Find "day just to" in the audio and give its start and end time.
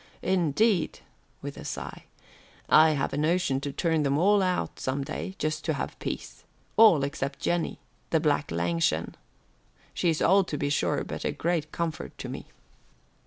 5.03-5.73